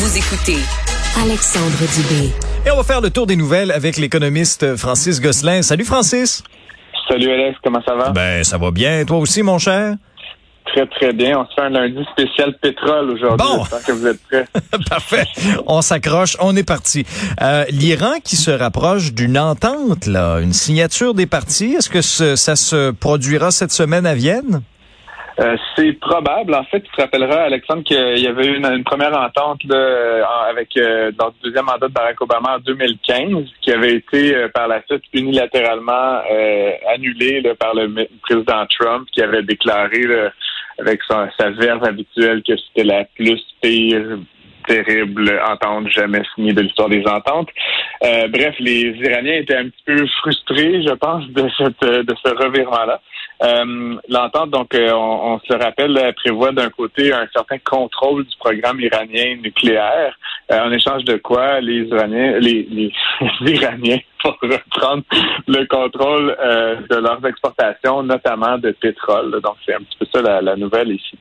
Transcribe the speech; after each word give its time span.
Vous 0.00 0.16
écoutez 0.16 0.56
Alexandre 1.22 1.76
Dubé. 1.94 2.30
Et 2.66 2.70
on 2.70 2.76
va 2.76 2.82
faire 2.84 3.00
le 3.00 3.10
tour 3.10 3.26
des 3.26 3.36
nouvelles 3.36 3.70
avec 3.70 3.96
l'économiste 3.98 4.76
Francis 4.76 5.20
Gosselin. 5.20 5.62
Salut 5.62 5.84
Francis. 5.84 6.42
Salut 7.08 7.30
Alex, 7.30 7.58
comment 7.62 7.82
ça 7.86 7.94
va? 7.94 8.10
Ben, 8.10 8.42
ça 8.44 8.56
va 8.58 8.70
bien. 8.70 9.04
Toi 9.04 9.18
aussi, 9.18 9.42
mon 9.42 9.58
cher? 9.58 9.94
Très, 10.66 10.86
très 10.86 11.12
bien. 11.12 11.38
On 11.38 11.44
se 11.46 11.54
fait 11.54 11.62
un 11.62 11.68
lundi 11.70 11.98
spécial 12.12 12.56
pétrole 12.62 13.10
aujourd'hui. 13.10 13.46
Bon. 13.46 13.58
J'espère 13.64 13.82
que 13.84 13.92
vous 13.92 14.06
êtes 14.06 14.22
prêts. 14.28 14.46
Parfait. 14.88 15.24
On 15.66 15.82
s'accroche. 15.82 16.36
On 16.40 16.56
est 16.56 16.62
parti. 16.62 17.04
Euh, 17.42 17.64
L'Iran 17.70 18.14
qui 18.22 18.36
se 18.36 18.50
rapproche 18.50 19.12
d'une 19.12 19.38
entente, 19.38 20.06
là, 20.06 20.38
une 20.40 20.52
signature 20.52 21.12
des 21.14 21.26
partis. 21.26 21.74
Est-ce 21.78 21.90
que 21.90 22.02
ce- 22.02 22.36
ça 22.36 22.56
se 22.56 22.90
produira 22.92 23.50
cette 23.50 23.72
semaine 23.72 24.06
à 24.06 24.14
Vienne? 24.14 24.62
Euh, 25.40 25.56
c'est 25.74 25.92
probable. 25.94 26.54
En 26.54 26.64
fait, 26.64 26.80
tu 26.80 26.90
te 26.90 27.00
rappelleras, 27.00 27.44
Alexandre, 27.44 27.82
qu'il 27.82 28.18
y 28.18 28.26
avait 28.26 28.46
eu 28.46 28.56
une, 28.56 28.84
première 28.84 29.18
entente 29.18 29.64
là, 29.64 30.26
avec 30.50 30.76
euh, 30.76 31.10
dans 31.12 31.28
le 31.28 31.32
deuxième 31.42 31.64
mandat 31.64 31.88
de 31.88 31.92
Barack 31.92 32.20
Obama 32.20 32.56
en 32.56 32.58
2015, 32.58 33.46
qui 33.62 33.72
avait 33.72 33.94
été 33.94 34.34
euh, 34.34 34.48
par 34.48 34.68
la 34.68 34.82
suite 34.82 35.04
unilatéralement 35.14 36.20
euh, 36.30 36.72
annulée 36.92 37.40
là, 37.40 37.54
par 37.54 37.74
le 37.74 38.06
président 38.22 38.66
Trump, 38.78 39.08
qui 39.12 39.22
avait 39.22 39.42
déclaré 39.42 40.02
là, 40.02 40.30
avec 40.78 41.00
sa, 41.08 41.30
sa 41.38 41.50
verve 41.50 41.84
habituelle 41.84 42.42
que 42.46 42.56
c'était 42.56 42.84
la 42.84 43.04
plus 43.04 43.40
pire 43.62 44.18
terrible 44.66 45.40
entente 45.48 45.88
jamais 45.88 46.22
signée 46.34 46.52
de 46.52 46.60
l'histoire 46.60 46.88
des 46.88 47.04
ententes. 47.06 47.48
Euh, 48.04 48.28
bref, 48.28 48.54
les 48.60 48.94
Iraniens 49.02 49.34
étaient 49.34 49.56
un 49.56 49.68
petit 49.68 49.82
peu 49.84 50.06
frustrés, 50.20 50.82
je 50.82 50.94
pense, 50.94 51.26
de, 51.28 51.48
cette, 51.56 51.82
de 51.82 52.14
ce 52.24 52.30
revirement-là. 52.34 53.00
Euh, 53.42 53.96
L'entente, 54.08 54.50
donc, 54.50 54.74
euh, 54.74 54.90
on, 54.92 55.34
on 55.34 55.38
se 55.40 55.52
le 55.52 55.62
rappelle, 55.62 55.96
elle 55.96 56.12
prévoit 56.14 56.52
d'un 56.52 56.68
côté 56.70 57.12
un 57.12 57.26
certain 57.32 57.58
contrôle 57.58 58.24
du 58.24 58.36
programme 58.38 58.80
iranien 58.80 59.36
nucléaire, 59.42 60.14
euh, 60.52 60.60
en 60.60 60.72
échange 60.72 61.04
de 61.04 61.16
quoi 61.16 61.60
les 61.60 61.84
Iraniens, 61.84 62.38
les, 62.38 62.66
les, 62.70 62.92
Iraniens 63.52 63.98
vont 64.24 64.34
reprendre 64.42 65.02
le 65.48 65.64
contrôle 65.66 66.36
euh, 66.38 66.76
de 66.90 66.96
leurs 66.96 67.24
exportations, 67.26 68.02
notamment 68.02 68.58
de 68.58 68.72
pétrole. 68.72 69.30
Donc, 69.42 69.56
c'est 69.64 69.74
un 69.74 69.78
petit 69.78 69.96
peu 69.98 70.06
ça 70.12 70.20
la, 70.20 70.42
la 70.42 70.56
nouvelle 70.56 70.90
ici. 70.92 71.16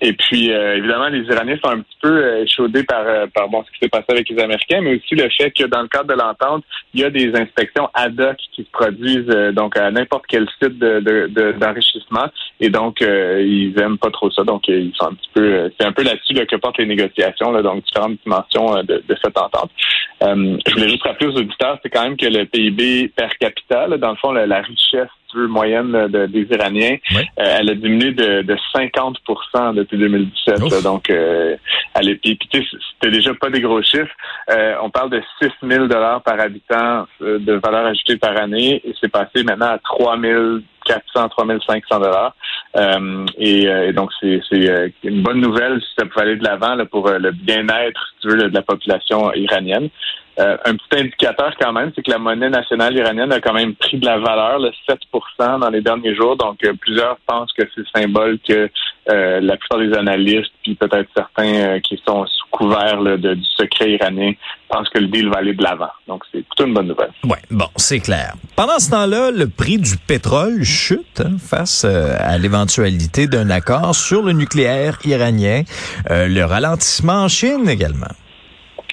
Et 0.00 0.12
puis, 0.14 0.48
évidemment, 0.50 1.08
les 1.08 1.20
Iraniens 1.20 1.58
sont 1.62 1.70
un 1.70 1.80
petit 1.80 1.98
peu 2.00 2.38
échaudés 2.38 2.82
par, 2.82 3.04
par 3.34 3.48
bon, 3.48 3.62
ce 3.62 3.70
qui 3.72 3.78
s'est 3.82 3.88
passé 3.88 4.06
avec 4.08 4.28
les 4.30 4.42
Américains, 4.42 4.80
mais 4.80 4.96
aussi 4.96 5.14
le 5.14 5.28
fait 5.28 5.50
que 5.50 5.64
dans 5.64 5.82
le 5.82 5.88
cadre 5.88 6.06
de 6.14 6.18
l'entente, 6.18 6.64
il 6.94 7.00
y 7.00 7.04
a 7.04 7.10
des 7.10 7.28
inspections 7.36 7.90
ad 7.94 8.18
hoc 8.18 8.36
qui 8.54 8.62
se 8.64 8.70
produisent 8.70 9.26
donc 9.54 9.76
à 9.76 9.90
n'importe 9.90 10.24
quel 10.28 10.48
site 10.60 10.78
de- 10.78 10.87
de- 11.00 11.26
de- 11.28 11.52
d'enrichissement. 11.52 12.26
et 12.60 12.70
donc, 12.70 13.00
euh, 13.02 13.42
ils 13.46 13.78
aiment 13.80 13.98
pas 13.98 14.10
trop 14.10 14.30
ça. 14.30 14.42
Donc, 14.44 14.68
euh, 14.68 14.78
ils 14.80 14.92
sont 14.96 15.06
un 15.10 15.14
petit 15.14 15.30
peu... 15.34 15.42
euh, 15.44 15.68
c'est 15.78 15.86
un 15.86 15.92
peu 15.92 16.02
là-dessus 16.02 16.32
là, 16.34 16.44
que 16.46 16.56
portent 16.56 16.78
les 16.78 16.86
négociations, 16.86 17.50
là, 17.52 17.62
donc 17.62 17.84
différentes 17.84 18.18
dimensions 18.24 18.76
euh, 18.76 18.82
de, 18.82 19.02
de 19.08 19.16
cette 19.22 19.38
entente. 19.38 19.70
Je 20.20 20.72
voulais 20.74 20.88
juste 20.88 21.02
rappeler 21.04 21.28
aux 21.28 21.36
auditeurs, 21.38 21.78
c'est 21.82 21.90
quand 21.90 22.02
même 22.02 22.16
que 22.16 22.26
le 22.26 22.44
PIB 22.44 23.08
per 23.16 23.28
capita, 23.38 23.86
là, 23.86 23.96
dans 23.98 24.10
le 24.10 24.16
fond, 24.16 24.32
la, 24.32 24.46
la 24.46 24.60
richesse 24.62 25.08
moyenne 25.34 25.92
de- 26.08 26.24
des 26.26 26.46
Iraniens, 26.50 26.96
Oui. 27.14 27.20
euh, 27.38 27.56
elle 27.60 27.70
a 27.70 27.74
diminué 27.74 28.12
de, 28.12 28.42
de 28.42 28.56
50 28.72 29.18
depuis 29.74 29.98
2017. 29.98 30.62
Ouf. 30.62 30.72
là. 30.72 30.80
donc, 30.80 31.10
euh, 31.10 31.54
elle 31.94 32.08
est, 32.08 32.20
c'était 32.24 33.10
déjà 33.12 33.34
pas 33.34 33.50
des 33.50 33.60
gros 33.60 33.82
chiffres. 33.82 34.14
Euh, 34.50 34.74
on 34.82 34.88
parle 34.90 35.10
de 35.10 35.22
6 35.42 35.50
000 35.62 35.86
dollars 35.86 36.22
par 36.22 36.40
habitant 36.40 37.06
de 37.20 37.52
valeur 37.62 37.86
ajoutée 37.86 38.16
par 38.16 38.36
année, 38.38 38.80
et 38.84 38.94
c'est 39.00 39.12
passé 39.12 39.44
maintenant 39.44 39.66
à 39.72 39.78
3 39.78 40.16
400, 40.88 41.28
3 41.28 41.46
500 41.66 42.00
dollars. 42.00 42.34
Euh, 42.76 43.26
et, 43.38 43.68
euh, 43.68 43.88
et 43.88 43.92
donc, 43.92 44.10
c'est 44.20 44.40
euh, 44.52 44.88
une 45.04 45.22
bonne 45.22 45.40
nouvelle 45.40 45.80
si 45.80 45.88
ça 45.98 46.06
pouvait 46.06 46.22
aller 46.22 46.36
de 46.36 46.44
l'avant 46.44 46.76
pour 46.90 47.08
euh, 47.08 47.18
le 47.18 47.32
bien-être, 47.32 48.00
si 48.14 48.20
tu 48.22 48.28
veux, 48.28 48.48
de 48.48 48.54
la 48.54 48.62
population 48.62 49.32
iranienne. 49.34 49.88
Euh, 50.40 50.56
un 50.64 50.74
petit 50.76 51.00
indicateur 51.00 51.52
quand 51.60 51.72
même, 51.72 51.90
c'est 51.96 52.02
que 52.02 52.10
la 52.12 52.18
monnaie 52.18 52.48
nationale 52.50 52.94
iranienne 52.96 53.32
a 53.32 53.40
quand 53.40 53.52
même 53.54 53.74
pris 53.74 53.98
de 53.98 54.06
la 54.06 54.18
valeur, 54.18 54.60
le 54.60 54.70
7% 54.88 55.58
dans 55.60 55.68
les 55.70 55.80
derniers 55.80 56.14
jours. 56.14 56.36
Donc, 56.36 56.58
euh, 56.64 56.72
plusieurs 56.80 57.16
pensent 57.26 57.52
que 57.52 57.64
c'est 57.74 57.82
symbole 58.00 58.38
que 58.48 58.70
euh, 59.10 59.40
la 59.40 59.56
plupart 59.56 59.78
des 59.80 59.92
analystes, 59.94 60.52
puis 60.62 60.76
peut-être 60.76 61.08
certains 61.16 61.54
euh, 61.54 61.80
qui 61.80 62.00
sont 62.06 62.24
sous 62.26 62.46
couvert 62.52 63.00
là, 63.00 63.16
de- 63.16 63.34
du 63.34 63.44
secret 63.56 63.90
iranien, 63.90 64.32
pensent 64.68 64.88
que 64.90 64.98
le 64.98 65.08
deal 65.08 65.28
va 65.28 65.38
aller 65.38 65.54
de 65.54 65.62
l'avant. 65.62 65.90
Donc, 66.06 66.22
c'est 66.30 66.42
plutôt 66.46 66.66
une 66.66 66.74
bonne 66.74 66.86
nouvelle. 66.88 67.10
Ouais, 67.24 67.38
bon, 67.50 67.66
c'est 67.76 67.98
clair. 68.00 68.34
Pendant 68.54 68.78
ce 68.78 68.90
temps-là, 68.92 69.30
le 69.32 69.48
prix 69.48 69.78
du 69.78 69.96
pétrole 69.96 70.62
chute 70.62 71.20
hein, 71.20 71.36
face 71.40 71.84
à 71.84 72.38
l'éventualité 72.38 73.26
d'un 73.26 73.50
accord 73.50 73.94
sur 73.94 74.22
le 74.22 74.32
nucléaire 74.32 74.98
iranien. 75.04 75.62
Le 76.08 76.44
ralentissement 76.44 77.24
en 77.24 77.28
Chine 77.28 77.68
également. 77.68 78.06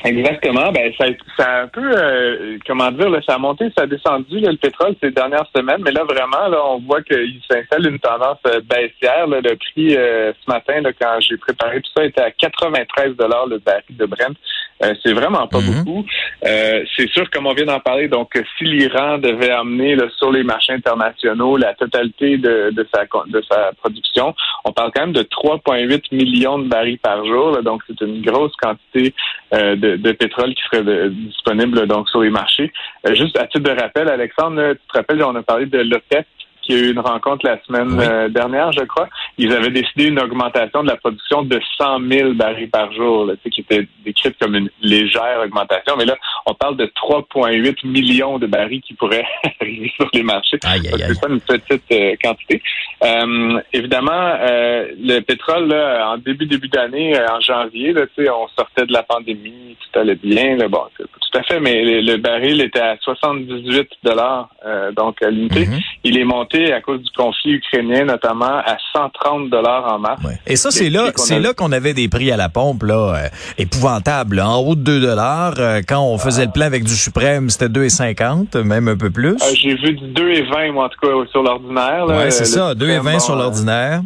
Exactement. 0.06 0.72
Ben, 0.72 0.94
ça, 0.98 1.06
ça 1.36 1.50
a 1.50 1.62
un 1.64 1.68
peu, 1.68 1.82
euh, 1.82 2.58
comment 2.66 2.92
dire, 2.92 3.10
là, 3.10 3.20
ça 3.26 3.36
a 3.36 3.38
monté, 3.38 3.66
ça 3.76 3.84
a 3.84 3.88
descendu, 3.88 4.40
là, 4.40 4.52
le 4.52 4.58
pétrole 4.58 4.96
ces 5.02 5.12
dernières 5.12 5.48
semaines, 5.56 5.82
mais 5.84 5.92
là, 5.92 6.04
vraiment, 6.04 6.48
là, 6.48 6.60
on 6.64 6.80
voit 6.80 7.02
qu'il 7.02 7.42
s'installe 7.50 7.88
une 7.88 8.00
tendance 8.00 8.38
euh, 8.48 8.62
baissière. 8.62 9.28
là. 9.28 9.42
le 9.42 9.56
prix, 9.56 9.98
euh, 9.98 10.32
ce 10.34 10.52
matin, 10.52 10.82
là, 10.82 10.92
quand 10.94 11.18
j'ai 11.20 11.38
préparé 11.38 11.82
tout 11.82 11.92
ça, 11.98 12.06
était 12.06 12.22
à 12.22 12.32
93 12.32 13.16
dollars 13.16 13.48
le 13.48 13.58
baril 13.58 13.98
de 13.98 14.06
Brent. 14.06 14.36
Euh, 14.84 14.94
c'est 15.04 15.14
vraiment 15.14 15.48
pas 15.48 15.60
Mhm. 15.60 15.84
beaucoup. 15.86 16.06
Euh, 16.46 16.84
c'est 16.98 17.10
sûr, 17.10 17.30
comme 17.30 17.48
on 17.48 17.54
vient 17.54 17.66
d'en 17.66 17.80
parler, 17.80 18.10
donc, 18.10 18.36
euh, 18.36 18.44
si 18.58 18.66
l'Iran 18.66 19.18
devait 19.18 19.52
amener 19.52 19.96
là, 19.96 20.06
sur 20.18 20.32
les 20.34 20.44
marchés 20.44 20.74
internationaux 20.74 21.56
la 21.56 21.74
totalité 21.76 22.38
de, 22.38 22.72
de, 22.72 22.86
sa, 22.94 23.06
de 23.28 23.42
sa 23.50 23.72
production, 23.82 24.36
on 24.66 24.74
parle 24.74 24.92
quand 24.94 25.02
même 25.02 25.14
de 25.14 25.24
3,8 25.24 26.14
millions 26.14 26.60
de 26.60 26.68
barils 26.68 27.00
par 27.00 27.24
jour. 27.26 27.52
là. 27.52 27.62
donc, 27.62 27.84
c'est 27.88 28.02
une 28.02 28.22
grosse 28.22 28.54
quantité 28.58 29.14
euh, 29.54 29.76
de, 29.78 29.96
de 29.96 30.12
pétrole 30.12 30.54
qui 30.54 30.62
serait 30.64 30.84
de- 30.84 31.08
disponible 31.10 31.88
donc 31.88 32.10
sur 32.10 32.22
les 32.22 32.30
marchés. 32.30 32.72
Euh, 33.08 33.16
juste 33.16 33.38
à 33.40 33.48
titre 33.48 33.64
de 33.74 33.80
rappel, 33.82 34.10
Alexandre, 34.10 34.74
tu 34.74 34.80
te 34.92 34.98
rappelles, 34.98 35.24
on 35.24 35.36
a 35.36 35.44
parlé 35.44 35.68
de 35.68 35.80
l'OPEP 35.80 36.26
qui 36.66 36.74
a 36.74 36.78
eu 36.78 36.92
une 36.92 37.00
rencontre 37.00 37.46
la 37.46 37.62
semaine 37.64 37.92
Oui. 37.98 38.06
euh, 38.08 38.28
dernière, 38.30 38.72
je 38.72 38.84
crois. 38.86 39.08
Ils 39.38 39.52
avaient 39.54 39.70
décidé 39.70 40.06
une 40.06 40.20
augmentation 40.20 40.84
de 40.84 40.88
la 40.88 40.96
production 40.98 41.44
de 41.44 41.60
100 41.78 42.00
000 42.10 42.34
barils 42.34 42.70
par 42.70 42.92
jour, 42.94 43.26
là, 43.26 43.34
qui 43.52 43.62
était 43.62 43.88
décrite 44.04 44.36
comme 44.40 44.56
une 44.56 44.70
légère 44.82 45.42
augmentation. 45.44 45.96
Mais 45.98 46.06
là, 46.06 46.16
on 46.46 46.54
parle 46.54 46.78
de 46.78 46.86
3,8 46.86 47.86
millions 47.88 48.40
de 48.40 48.48
barils 48.48 48.82
qui 48.82 48.94
pourraient 48.94 49.26
arriver 49.62 49.92
sur 49.96 50.10
les 50.14 50.24
marchés. 50.24 50.58
C'est 50.62 51.22
pas 51.22 51.30
une 51.30 51.42
petite 51.42 51.84
euh, 51.92 52.16
quantité. 52.24 52.62
Euh, 53.04 53.62
évidemment, 53.74 54.12
euh, 54.40 54.88
le 55.00 55.20
pétrole, 55.20 55.68
là, 55.68 56.14
en 56.14 56.18
début 56.18 56.46
début 56.46 56.68
d'année, 56.70 57.14
en 57.30 57.40
janvier, 57.42 57.94
là, 57.94 58.04
on 58.18 58.48
sortait 58.58 58.86
de 58.86 58.94
la 58.94 59.04
pandémie, 59.04 59.76
tout 59.80 60.00
allait 60.00 60.16
bien. 60.16 60.56
Là, 60.58 60.68
bon, 60.68 60.82
tout 60.98 61.38
à 61.38 61.44
fait, 61.44 61.60
mais 61.60 61.84
le, 61.84 62.02
le 62.02 62.18
baril 62.18 62.62
était 62.62 62.80
à 62.80 62.98
78 63.02 63.90
dollars 64.04 64.50
donc 64.96 65.22
à 65.22 65.30
l'unité. 65.30 65.66
Mhm. 65.68 65.80
Il 66.04 66.18
est 66.18 66.24
monté 66.24 66.55
à 66.74 66.82
cause 66.82 67.02
du 67.02 67.10
conflit 67.16 67.54
ukrainien, 67.54 68.06
notamment 68.06 68.58
à 68.66 68.76
130 68.94 69.50
dollars 69.50 69.94
en 69.94 70.00
mars. 70.00 70.22
Ouais. 70.24 70.38
Et 70.48 70.56
ça, 70.56 70.72
c'est 70.72 70.90
là, 70.90 71.12
c'est 71.16 71.36
a- 71.36 71.40
là 71.40 71.54
qu'on 71.54 71.72
avait 71.72 71.94
des 71.94 72.08
prix 72.10 72.32
à 72.32 72.38
la 72.38 72.50
pompe 72.50 72.84
là, 72.84 73.16
euh, 73.16 73.28
épouvantables. 73.58 74.38
là. 74.38 74.50
En 74.50 74.58
haut 74.60 74.76
de 74.76 74.82
2 74.82 75.02
dollars. 75.02 75.54
euh, 75.60 75.82
quand 75.88 76.02
on 76.02 76.18
faisait 76.18 76.46
le 76.46 76.52
plein 76.52 76.66
avec 76.66 76.84
du 76.84 76.96
suprême, 76.96 77.50
c'était 77.50 77.70
2,50, 77.70 78.56
même 78.56 78.88
un 78.88 78.98
peu 78.98 79.10
plus. 79.10 79.34
Euh, 79.34 79.54
J'ai 79.56 79.76
vu 79.76 79.94
du 79.94 80.08
2,20, 80.08 80.72
moi, 80.72 80.86
en 80.86 80.90
tout 80.90 81.00
cas, 81.02 81.30
sur 81.32 81.44
l'ordinaire. 81.44 82.06
ouais, 82.08 82.32
c'est 82.32 82.46
ça, 82.46 82.74
2,20 82.76 82.96
suprême, 82.98 83.20
sur 83.20 83.36
l'ordinaire. 83.36 84.02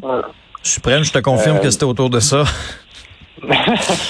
Suprême, 0.61 1.03
je 1.03 1.11
te 1.11 1.19
confirme 1.19 1.59
que 1.61 1.69
c'était 1.69 1.85
autour 1.85 2.09
de 2.09 2.19
ça. 2.19 2.43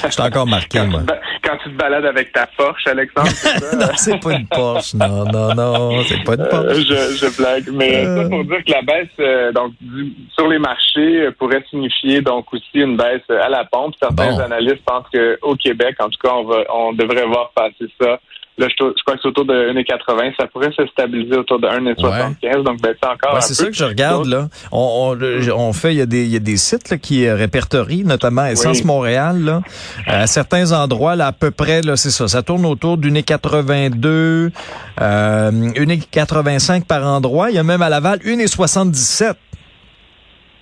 J'étais 0.10 0.22
encore 0.22 0.48
marqué, 0.48 0.80
quand, 0.80 0.86
tu 0.86 0.90
moi. 0.92 1.00
te 1.02 1.06
ba- 1.06 1.20
quand 1.44 1.58
tu 1.64 1.70
te 1.70 1.76
balades 1.76 2.06
avec 2.06 2.32
ta 2.34 2.48
Porsche, 2.58 2.88
Alexandre, 2.88 3.28
c'est 3.30 3.60
ça? 3.60 3.76
non, 3.78 3.88
c'est 3.96 4.20
pas 4.22 4.34
une 4.34 4.48
Porsche. 4.48 4.94
Non, 4.96 5.26
non, 5.26 5.54
non, 5.56 6.04
c'est 6.04 6.24
pas 6.24 6.34
une 6.36 6.42
Euh, 6.42 6.50
Porsche. 6.50 6.80
je, 6.80 7.18
je 7.28 7.38
blague. 7.38 7.70
Mais 7.74 8.06
Euh. 8.06 8.24
ça 8.24 8.30
pour 8.30 8.44
dire 8.44 8.64
que 8.66 8.72
la 8.72 8.82
baisse 8.82 9.08
euh, 9.20 9.52
donc 9.52 9.74
du- 9.82 10.14
sur 10.34 10.48
les 10.48 10.60
marchés 10.60 11.30
pourrait 11.38 11.64
signifier 11.70 12.22
donc 12.22 12.54
aussi 12.54 12.66
une 12.76 12.98
baisse 12.98 13.22
à 13.30 13.50
la 13.50 13.66
pompe. 13.66 13.94
Certains 14.02 14.32
Bon. 14.34 14.40
analystes 14.40 14.84
pensent 14.86 15.08
qu'au 15.14 15.56
Québec, 15.56 15.96
en 16.00 16.10
tout 16.10 16.20
cas, 16.22 16.34
on 16.34 16.44
va 16.46 16.64
on 16.74 16.94
devrait 16.94 17.26
voir 17.26 17.52
passer 17.56 17.86
ça. 18.02 18.20
Là, 18.60 18.68
je, 18.68 18.76
crois 18.76 19.16
que 19.16 19.22
c'est 19.22 19.28
autour 19.30 19.46
de 19.46 19.54
1,80. 19.54 20.36
Ça 20.38 20.46
pourrait 20.48 20.74
se 20.76 20.86
stabiliser 20.88 21.38
autour 21.38 21.62
de 21.62 21.68
1,75. 21.68 22.64
Donc, 22.64 22.82
baisser 22.82 22.98
encore 23.04 23.36
Ouais, 23.36 23.42
c'est 23.42 23.54
ça 23.54 23.66
que 23.68 23.74
je 23.74 23.86
regarde 23.86 24.28
là. 24.28 24.50
On, 24.74 25.16
on, 25.18 25.58
on 25.58 25.72
fait, 25.72 25.94
il 25.94 25.98
y 25.98 26.02
a 26.02 26.06
des, 26.06 26.26
il 26.26 26.32
y 26.32 26.36
a 26.36 26.40
des 26.40 26.58
sites 26.58 26.90
là, 26.90 26.98
qui 26.98 27.26
euh, 27.26 27.36
répertorient, 27.36 28.04
notamment 28.04 28.46
Essence 28.46 28.80
Oui. 28.80 28.86
Montréal. 28.86 29.42
Là, 29.42 29.62
à 30.08 30.28
certains 30.28 30.74
endroits, 30.74 31.16
là, 31.16 31.28
à 31.28 31.32
peu 31.32 31.52
près, 31.52 31.82
là, 31.82 31.96
c'est 31.96 32.10
ça. 32.10 32.28
Ça 32.28 32.44
tourne 32.44 32.66
autour 32.66 32.98
d'une 32.98 33.24
82, 33.24 34.52
euh, 35.00 35.52
une 35.52 36.00
85 36.02 36.86
par 36.86 37.08
endroit. 37.08 37.52
Il 37.52 37.56
y 37.56 37.60
a 37.60 37.64
même 37.64 37.82
à 37.82 37.88
Laval 37.88 38.20
une 38.26 38.46
77. 38.46 39.38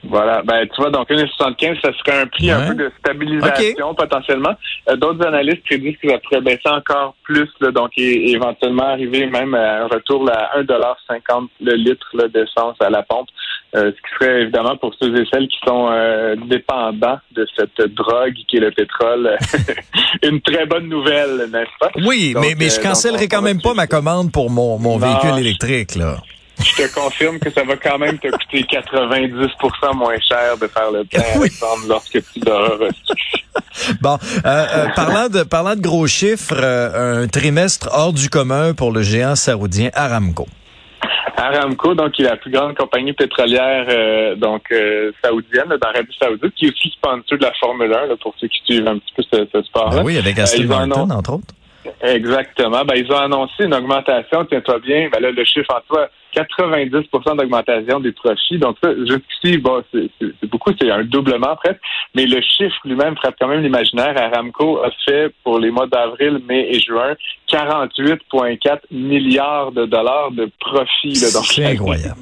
Voilà. 0.04 0.42
Ben, 0.44 0.68
tu 0.68 0.82
vois, 0.82 0.92
donc 0.92 1.10
1,75, 1.10 1.82
ça 1.82 1.92
serait 1.94 2.22
un 2.22 2.28
prix 2.28 2.52
un 2.52 2.68
peu 2.68 2.76
de 2.76 2.92
stabilisation 3.00 3.94
potentiellement. 3.96 4.54
Euh, 4.90 4.96
d'autres 4.96 5.26
analystes 5.26 5.64
prédisent 5.66 5.98
que 6.02 6.10
ça 6.10 6.18
pourrait 6.20 6.42
baisser 6.42 6.70
encore 6.70 7.16
plus, 7.24 7.50
donc 7.74 7.92
éventuellement 7.98 8.88
arriver 8.90 9.26
même 9.26 9.54
à 9.56 9.84
un 9.84 9.88
retour 9.88 10.30
à 10.30 10.60
1,50 10.60 11.48
le 11.62 11.74
litre 11.74 12.28
d'essence 12.28 12.76
à 12.80 12.90
la 12.90 13.04
pompe. 13.04 13.28
Euh, 13.76 13.92
ce 13.92 13.96
qui 13.96 14.16
serait 14.18 14.42
évidemment 14.44 14.78
pour 14.78 14.94
ceux 15.00 15.14
et 15.20 15.26
celles 15.32 15.48
qui 15.50 15.58
sont 15.68 15.90
euh, 15.92 16.36
dépendants 16.48 17.20
de 17.34 17.46
cette 17.58 17.82
drogue 17.94 18.34
qui 18.48 18.58
est 18.58 18.62
le 18.62 18.72
pétrole 18.72 19.38
une 20.24 20.40
très 20.40 20.66
bonne 20.66 20.88
nouvelle, 20.88 21.50
n'est-ce 21.52 21.78
pas? 21.78 21.92
Oui, 22.06 22.34
mais, 22.40 22.56
mais 22.58 22.70
je 22.70 22.80
cancellerai 22.80 23.28
quand 23.28 23.42
même 23.42 23.62
pas 23.62 23.74
ma 23.74 23.88
commande 23.88 24.32
pour 24.32 24.50
mon, 24.50 24.80
mon 24.80 24.98
véhicule 24.98 25.38
électrique, 25.40 25.96
là 25.96 26.18
je 26.60 26.84
te 26.84 26.94
confirme 26.94 27.40
que 27.40 27.52
ça 27.52 27.64
va 27.64 27.76
quand 27.76 27.98
même 27.98 28.18
te 28.18 28.30
coûter 28.30 28.64
90% 28.64 29.96
moins 29.96 30.20
cher 30.20 30.58
de 30.58 30.68
faire 30.68 30.92
le 30.92 31.04
plein, 31.06 31.22
Alexandre, 31.36 31.84
lorsque 31.88 32.12
tu 32.34 32.40
l'auras 32.46 32.76
reçu. 32.78 33.44
Bon, 34.02 34.18
euh, 34.46 34.46
euh, 34.46 34.88
parlant 34.96 35.30
de 35.30 35.44
parlant 35.44 35.76
de 35.76 35.82
gros 35.82 36.08
chiffres, 36.08 36.56
euh, 36.58 37.24
un 37.24 37.28
trimestre 37.28 37.90
hors 37.92 38.14
du 38.14 38.30
commun 38.30 38.74
pour 38.74 38.92
le 38.92 39.02
géant 39.02 39.36
saoudien 39.36 39.90
Aramco. 39.94 40.48
Aramco, 41.38 41.94
donc 41.94 42.14
qui 42.14 42.24
est 42.24 42.30
la 42.30 42.38
plus 42.38 42.52
grande 42.52 42.76
compagnie 42.76 43.14
pétrolière 43.14 43.86
donc 44.38 44.74
saoudienne 45.24 45.78
d'Arabie 45.80 46.16
Saoudite, 46.20 46.54
qui 46.56 46.66
est 46.66 46.70
aussi 46.70 46.90
sponsor 46.90 47.38
de 47.38 47.44
la 47.44 47.54
Formule 47.60 47.94
1 47.94 48.16
pour 48.18 48.34
ceux 48.40 48.48
qui 48.48 48.60
suivent 48.66 48.88
un 48.88 48.98
petit 48.98 49.14
peu 49.16 49.24
ce, 49.32 49.62
sport-là. 49.62 49.98
Ben 49.98 50.04
oui, 50.04 50.18
avec 50.18 50.40
Aston 50.40 50.64
Martin, 50.64 51.12
entre 51.12 51.34
autres. 51.34 51.54
Exactement. 52.02 52.84
Ben, 52.86 52.96
ils 52.96 53.12
ont 53.12 53.18
annoncé 53.18 53.64
une 53.64 53.74
augmentation, 53.74 54.46
tiens-toi 54.46 54.80
bien, 54.80 55.10
ben 55.12 55.22
là, 55.22 55.32
le 55.32 55.46
chiffre 55.46 55.72
en 55.72 55.82
soi, 55.88 56.10
90% 56.36 57.38
d'augmentation 57.38 58.00
des 58.00 58.12
profits. 58.12 58.58
Donc 58.58 58.78
ça, 58.84 58.94
jusqu'ici, 58.96 59.58
bon, 59.58 59.84
c'est 59.94 60.10
beaucoup, 60.48 60.72
c'est 60.80 60.90
un 60.92 61.04
doublement 61.04 61.56
presque, 61.56 61.80
mais 62.16 62.26
le 62.26 62.42
chiffre 62.42 62.76
lui-même 62.86 63.16
frappe 63.16 63.36
quand 63.40 63.48
même 63.48 63.62
l'imaginaire. 63.62 64.16
Aramco 64.22 64.84
a 64.84 64.92
fait 65.06 65.34
pour 65.44 65.60
les 65.60 65.72
mois 65.72 65.88
d'avril, 65.88 66.42
mai 66.48 66.68
et 66.72 66.80
juin 66.80 67.16
48,4 67.52 68.80
milliards 68.92 69.72
de 69.72 69.86
dollars 69.86 70.32
de 70.32 70.50
profit. 70.60 71.16
C'est 71.16 71.66
incroyable. 71.66 72.20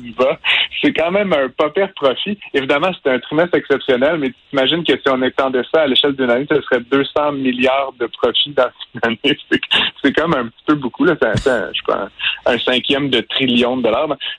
C'est 0.82 0.94
quand 0.94 1.12
même 1.12 1.34
un 1.34 1.50
pas 1.50 1.70
pire 1.70 1.92
profit. 1.96 2.38
Évidemment, 2.54 2.92
c'est 3.04 3.12
un 3.12 3.20
trimestre 3.20 3.56
exceptionnel, 3.56 4.18
mais 4.20 4.28
tu 4.30 4.36
t'imagines 4.50 4.84
que 4.84 4.94
si 4.94 5.10
on 5.10 5.22
étendait 5.24 5.64
ça 5.74 5.82
à 5.82 5.88
l'échelle 5.88 6.16
d'une 6.16 6.30
année, 6.30 6.46
ce 6.50 6.62
serait 6.62 6.80
200 6.80 7.32
milliards 7.34 7.94
de 8.00 8.06
profit 8.08 8.52
dans 8.52 8.70
une 8.94 9.02
année. 9.04 9.38
C'est 10.04 10.14
comme 10.14 10.36
un 10.36 10.46
petit 10.46 10.64
peu 10.68 10.76
beaucoup. 10.76 11.08
C'est, 11.08 11.74
je 11.74 11.82
crois, 11.82 12.10
un 12.46 12.60
cinquième 12.60 13.10
de 13.10 13.22
trillion 13.22 13.78
de 13.78 13.84
dollars. 13.84 13.95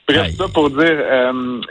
Bref, 0.07 0.31
ça 0.37 0.45
pour 0.53 0.69
dire, 0.69 0.79
euh, 0.79 1.61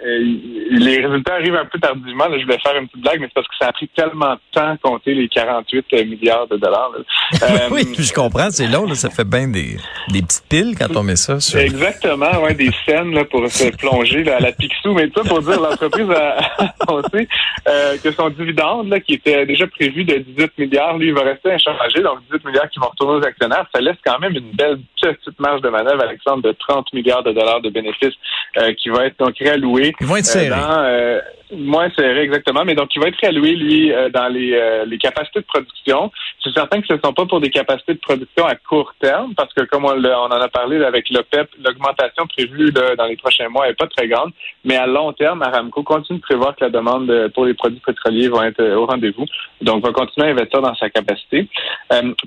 les 0.70 1.04
résultats 1.04 1.34
arrivent 1.34 1.56
un 1.56 1.64
peu 1.66 1.78
tardivement. 1.78 2.24
je 2.30 2.44
voulais 2.44 2.58
faire 2.58 2.76
une 2.76 2.88
petite 2.88 3.02
blague, 3.02 3.20
mais 3.20 3.26
c'est 3.26 3.34
parce 3.34 3.48
que 3.48 3.54
ça 3.58 3.68
a 3.68 3.72
pris 3.72 3.88
tellement 3.88 4.34
de 4.34 4.40
temps 4.52 4.72
à 4.72 4.76
compter 4.76 5.14
les 5.14 5.28
48 5.28 5.92
milliards 6.06 6.46
de 6.48 6.56
dollars. 6.56 6.92
oui, 7.70 7.82
euh, 7.86 8.02
je 8.02 8.12
comprends, 8.12 8.50
c'est 8.50 8.66
long. 8.66 8.92
ça 8.94 9.10
fait 9.10 9.24
bien 9.24 9.48
des, 9.48 9.76
des 10.08 10.22
petites 10.22 10.44
piles 10.48 10.74
quand 10.78 10.96
on 10.96 11.02
met 11.02 11.16
ça. 11.16 11.40
Sur... 11.40 11.58
Exactement, 11.58 12.42
ouais, 12.42 12.54
des 12.54 12.70
scènes 12.84 13.14
là, 13.14 13.24
pour 13.24 13.46
se 13.50 13.68
plonger 13.76 14.30
à 14.30 14.40
la 14.40 14.52
Picsou. 14.52 14.92
Mais 14.94 15.10
ça 15.14 15.22
pour 15.24 15.40
dire, 15.40 15.60
l'entreprise 15.60 16.10
a 16.10 16.38
annoncé 16.88 17.28
euh, 17.68 17.96
que 18.02 18.10
son 18.12 18.30
dividende, 18.30 18.88
là, 18.88 19.00
qui 19.00 19.14
était 19.14 19.46
déjà 19.46 19.66
prévu 19.66 20.04
de 20.04 20.18
18 20.18 20.58
milliards, 20.58 20.98
lui, 20.98 21.08
il 21.08 21.14
va 21.14 21.22
rester 21.22 21.52
inchangé. 21.52 22.02
Donc 22.02 22.20
18 22.30 22.44
milliards 22.46 22.70
qui 22.70 22.78
vont 22.78 22.88
retourner 22.88 23.18
aux 23.18 23.26
actionnaires. 23.26 23.66
Ça 23.74 23.80
laisse 23.80 23.96
quand 24.04 24.18
même 24.18 24.34
une 24.34 24.50
belle 24.52 24.78
petite 25.00 25.40
marge 25.40 25.60
de 25.62 25.68
manœuvre, 25.68 26.02
Alexandre, 26.02 26.42
de 26.42 26.52
30 26.52 26.92
milliards 26.92 27.22
de 27.22 27.32
dollars 27.32 27.60
de 27.60 27.70
bénéfices 27.76 28.14
euh, 28.58 28.72
qui 28.72 28.88
va 28.88 29.06
être 29.06 29.18
donc 29.18 29.34
réalloué. 29.38 29.94
Ils 30.00 30.06
vont 30.06 30.16
être 30.16 30.24
serrés. 30.24 30.46
Euh, 30.46 30.50
dans, 30.50 30.78
euh, 30.84 31.20
moins 31.54 31.90
serré, 31.90 32.20
exactement, 32.22 32.64
mais 32.64 32.74
donc 32.74 32.88
il 32.96 33.02
va 33.02 33.08
être 33.08 33.18
réalloué, 33.20 33.54
lui, 33.54 33.92
dans 34.12 34.28
les, 34.28 34.82
les 34.86 34.98
capacités 34.98 35.40
de 35.40 35.44
production. 35.44 36.10
C'est 36.42 36.52
certain 36.52 36.80
que 36.80 36.86
ce 36.88 36.94
ne 36.94 36.98
sont 37.04 37.12
pas 37.12 37.24
pour 37.26 37.40
des 37.40 37.50
capacités 37.50 37.94
de 37.94 38.00
production 38.00 38.46
à 38.46 38.56
court 38.56 38.92
terme, 39.00 39.32
parce 39.36 39.52
que 39.54 39.62
comme 39.64 39.84
on, 39.84 39.92
on 39.92 40.26
en 40.26 40.40
a 40.40 40.48
parlé 40.48 40.82
avec 40.84 41.08
l'OPEP, 41.10 41.48
l'augmentation 41.64 42.26
prévue 42.26 42.72
dans 42.72 43.06
les 43.06 43.16
prochains 43.16 43.48
mois 43.48 43.68
n'est 43.68 43.74
pas 43.74 43.86
très 43.86 44.08
grande, 44.08 44.32
mais 44.64 44.76
à 44.76 44.88
long 44.88 45.12
terme, 45.12 45.42
Aramco 45.42 45.84
continue 45.84 46.18
de 46.18 46.24
prévoir 46.24 46.56
que 46.56 46.64
la 46.64 46.70
demande 46.70 47.30
pour 47.32 47.44
les 47.44 47.54
produits 47.54 47.82
pétroliers 47.84 48.28
va 48.28 48.48
être 48.48 48.64
au 48.74 48.86
rendez-vous, 48.86 49.26
donc 49.60 49.84
va 49.84 49.92
continuer 49.92 50.28
à 50.28 50.30
investir 50.32 50.60
dans 50.60 50.74
sa 50.74 50.90
capacité. 50.90 51.46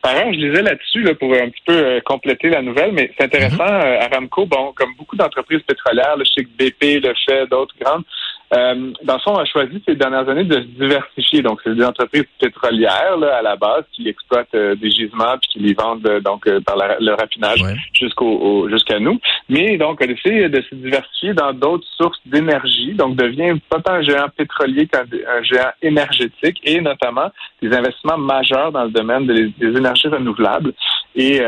par 0.01 0.13
ailleurs, 0.13 0.31
je 0.31 0.39
lisais 0.39 0.61
là-dessus 0.61 1.01
là, 1.01 1.13
pour 1.15 1.33
un 1.33 1.49
petit 1.49 1.63
peu 1.65 1.99
compléter 2.05 2.49
la 2.49 2.61
nouvelle, 2.61 2.93
mais 2.93 3.11
c'est 3.17 3.25
intéressant, 3.25 3.65
mm-hmm. 3.65 4.13
Aramco, 4.13 4.45
bon, 4.45 4.71
comme 4.73 4.93
beaucoup 4.97 5.17
d'entreprises 5.17 5.38
entreprises 5.39 5.61
pétrolières, 5.61 6.15
sais 6.35 6.43
que 6.43 6.49
BP 6.49 7.03
le 7.03 7.13
fait, 7.25 7.47
d'autres 7.47 7.75
grandes, 7.79 8.03
euh, 8.51 8.91
dans 9.03 9.13
le 9.13 9.19
fond, 9.19 9.33
on 9.33 9.37
a 9.37 9.45
choisi 9.45 9.81
ces 9.87 9.95
dernières 9.95 10.27
années 10.27 10.43
de 10.43 10.55
se 10.55 10.67
diversifier. 10.67 11.41
Donc, 11.43 11.59
c'est 11.63 11.75
des 11.75 11.83
entreprises 11.83 12.25
pétrolières 12.39 13.17
là, 13.17 13.37
à 13.37 13.41
la 13.43 13.55
base 13.55 13.83
qui 13.93 14.07
exploitent 14.09 14.55
euh, 14.55 14.75
des 14.75 14.89
gisements 14.89 15.37
puis 15.39 15.49
qui 15.51 15.59
les 15.59 15.73
vendent 15.73 16.07
euh, 16.07 16.19
donc 16.19 16.49
par 16.61 16.75
le 16.77 17.11
raffinage 17.11 17.59
jusqu'au 17.93 18.67
jusqu'à 18.69 18.99
nous. 18.99 19.19
Mais 19.49 19.77
donc, 19.77 19.99
on 20.01 20.05
essaie 20.05 20.49
de 20.49 20.61
se 20.61 20.75
diversifier 20.75 21.33
dans 21.33 21.53
d'autres 21.53 21.87
sources 21.95 22.19
d'énergie. 22.25 22.93
Donc, 22.93 23.15
devient 23.15 23.59
pas 23.69 23.81
tant 23.81 23.93
un 23.93 24.01
géant 24.01 24.29
pétrolier 24.35 24.87
qu'un 24.87 25.05
géant 25.43 25.71
énergétique 25.83 26.59
et 26.63 26.81
notamment 26.81 27.29
des 27.61 27.71
investissements 27.75 28.17
majeurs 28.17 28.71
dans 28.71 28.85
le 28.85 28.91
domaine 28.91 29.27
des, 29.27 29.77
énergies 29.77 30.07
renouvelables. 30.07 30.73
Et 31.21 31.41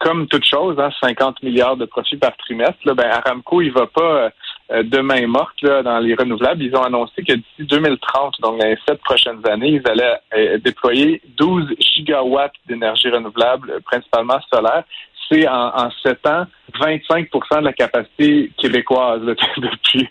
comme 0.00 0.26
toute 0.26 0.44
chose, 0.44 0.76
hein, 0.80 0.90
50 1.00 1.44
milliards 1.44 1.76
de 1.76 1.84
profits 1.84 2.16
par 2.16 2.36
trimestre, 2.36 2.78
là, 2.84 2.94
ben 2.94 3.08
Aramco, 3.08 3.62
il 3.62 3.70
va 3.70 3.86
pas 3.86 4.32
euh, 4.72 4.82
demain 4.82 5.26
morte 5.26 5.60
là, 5.60 5.82
dans 5.82 5.98
les 5.98 6.14
renouvelables. 6.14 6.62
Ils 6.62 6.74
ont 6.74 6.82
annoncé 6.82 7.22
que 7.22 7.34
d'ici 7.34 7.64
2030, 7.68 8.40
donc 8.40 8.58
dans 8.58 8.66
les 8.66 8.78
sept 8.88 8.98
prochaines 9.02 9.46
années, 9.46 9.80
ils 9.82 9.88
allaient 9.90 10.16
euh, 10.34 10.58
déployer 10.58 11.20
12 11.36 11.74
gigawatts 11.78 12.54
d'énergie 12.66 13.10
renouvelable, 13.10 13.70
euh, 13.70 13.80
principalement 13.84 14.40
solaire. 14.52 14.84
C'est 15.30 15.46
en, 15.48 15.90
sept 16.02 16.26
ans 16.26 16.46
25% 16.78 17.60
de 17.60 17.64
la 17.64 17.72
capacité 17.72 18.50
québécoise 18.58 19.22
depuis 19.56 20.08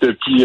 depuis 0.00 0.44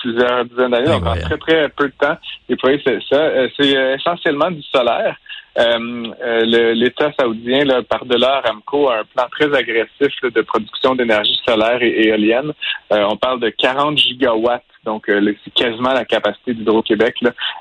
plusieurs 0.00 0.44
dizaines 0.44 0.70
d'années. 0.70 0.86
Donc 0.86 1.06
en 1.06 1.14
très 1.14 1.38
très 1.38 1.68
peu 1.68 1.86
de 1.86 1.94
temps, 1.98 2.16
déployer 2.48 2.82
ça. 2.84 3.28
C'est 3.56 3.94
essentiellement 3.96 4.50
du 4.50 4.62
solaire. 4.62 5.16
Euh, 5.56 6.12
euh, 6.22 6.74
l'État 6.74 7.12
saoudien, 7.18 7.64
là, 7.64 7.82
par-delà 7.82 8.42
Aramco, 8.44 8.88
a 8.88 9.00
un 9.00 9.04
plan 9.04 9.26
très 9.30 9.54
agressif 9.56 10.12
de 10.22 10.42
production 10.42 10.94
d'énergie 10.94 11.38
solaire 11.46 11.80
et 11.80 12.08
éolienne. 12.08 12.52
Euh, 12.92 13.06
on 13.08 13.16
parle 13.16 13.40
de 13.40 13.50
40 13.50 13.96
gigawatts, 13.98 14.64
donc 14.84 15.04
c'est 15.06 15.54
quasiment 15.54 15.92
la 15.92 16.04
capacité 16.04 16.52
d'Hydro-Québec 16.54 17.16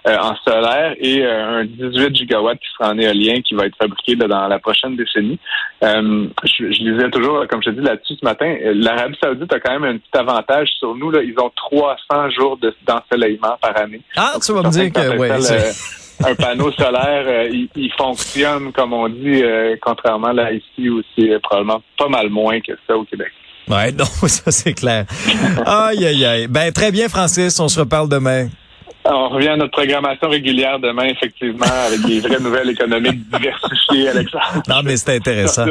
en 0.06 0.36
solaire, 0.45 0.95
et 1.00 1.25
un 1.25 1.63
18 1.63 2.16
gigawatts 2.16 2.60
qui 2.60 2.68
sera 2.78 2.92
en 2.92 2.98
éolien 2.98 3.42
qui 3.42 3.54
va 3.54 3.66
être 3.66 3.78
fabriqué 3.78 4.16
dans 4.16 4.48
la 4.48 4.60
prochaine 4.60 4.98
décennie. 4.98 5.39
Je, 5.81 6.28
je, 6.44 6.84
lisais 6.84 7.10
toujours, 7.12 7.48
comme 7.48 7.63
je 7.63 7.69
te 7.69 7.75
dis 7.75 7.86
là-dessus 7.86 8.16
ce 8.19 8.25
matin, 8.25 8.57
l'Arabie 8.74 9.18
saoudite 9.24 9.54
a 9.54 9.60
quand 9.60 9.80
même 9.80 9.96
un 9.96 9.98
petit 9.98 10.18
avantage 10.18 10.69
sur 10.80 10.96
nous. 10.96 11.12
Là. 11.12 11.22
Ils 11.24 11.39
ont 11.39 11.51
300 11.56 12.30
jours 12.31 12.60
d'ensoleillement 12.86 13.57
par 13.62 13.78
année. 13.80 14.01
Ah, 14.18 14.34
tu 14.46 14.51
vas 14.51 14.63
me 14.63 14.69
dire 14.69 14.92
que... 14.92 15.18
Ouais, 15.18 15.30
un 16.25 16.36
panneau 16.36 16.71
solaire, 16.71 17.25
euh, 17.27 17.65
il, 17.75 17.92
fonctionne, 17.98 18.71
comme 18.71 18.93
on 18.93 19.10
dit, 19.10 19.43
euh, 19.43 19.75
contrairement 19.82 20.32
là 20.32 20.51
ici 20.51 20.89
où 20.89 21.01
c'est 21.15 21.39
probablement 21.41 21.82
pas 21.98 22.08
mal 22.08 22.29
moins 22.29 22.60
que 22.60 22.74
ça 22.88 22.96
au 22.96 23.03
Québec. 23.03 23.32
Ouais, 23.67 23.91
non, 23.98 24.05
ça 24.05 24.51
c'est 24.51 24.74
clair. 24.74 25.05
aïe, 25.65 26.05
aïe, 26.05 26.25
aïe. 26.25 26.48
Ben, 26.48 26.72
très 26.72 26.91
bien, 26.91 27.10
Francis, 27.10 27.60
on 27.60 27.67
se 27.67 27.79
reparle 27.79 28.10
demain. 28.10 28.50
On 29.05 29.29
revient 29.29 29.50
à 29.50 29.57
notre 29.57 29.72
programmation 29.72 30.29
régulière 30.29 30.79
demain, 30.79 31.05
effectivement, 31.05 31.65
avec 31.88 32.01
des 32.05 32.19
vraies 32.22 32.39
nouvelles 32.41 32.69
économiques 32.69 33.22
diversifiées, 33.29 34.10
Alexandre. 34.10 34.63
Non, 34.69 34.81
mais 34.83 34.95
c'est 34.95 35.15
intéressant. 35.15 35.65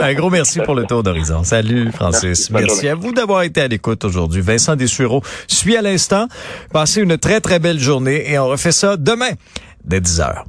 Un 0.00 0.14
gros 0.14 0.30
merci 0.30 0.60
pour 0.60 0.74
le 0.74 0.84
tour 0.84 1.02
d'horizon. 1.02 1.42
Salut, 1.42 1.90
Francis. 1.92 2.50
Merci, 2.50 2.88
à 2.88 2.94
vous 2.94 3.12
d'avoir 3.12 3.42
été 3.42 3.62
à 3.62 3.68
l'écoute 3.68 4.04
aujourd'hui. 4.04 4.42
Vincent 4.42 4.76
Dessureau 4.76 5.22
suit 5.46 5.76
à 5.76 5.82
l'instant. 5.82 6.26
Passez 6.72 7.00
une 7.00 7.16
très, 7.16 7.40
très 7.40 7.58
belle 7.58 7.78
journée 7.78 8.30
et 8.30 8.38
on 8.38 8.48
refait 8.48 8.72
ça 8.72 8.96
demain 8.96 9.30
dès 9.84 10.00
10 10.00 10.20
heures. 10.20 10.44